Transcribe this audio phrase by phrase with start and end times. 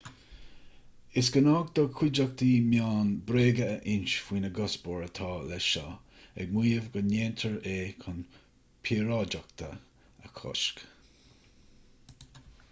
[1.21, 5.91] is gnách do na cuideachtaí meán bréaga a insint faoin gcuspóir atá leis seo
[6.45, 8.19] ag maíomh go ndéantar é chun
[8.89, 10.83] píoráideacht a chosc